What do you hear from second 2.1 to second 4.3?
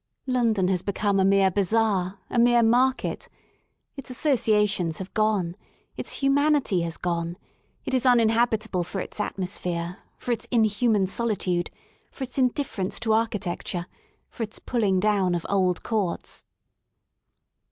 a mere market. Its